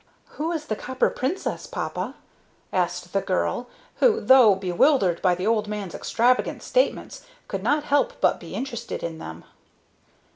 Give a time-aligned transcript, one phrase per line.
[0.37, 2.15] "Who is the Copper Princess, papa?"
[2.73, 3.67] asked the girl,
[3.97, 9.03] who, though bewildered by the old man's extravagant statements, could not help but be interested
[9.03, 9.43] in them.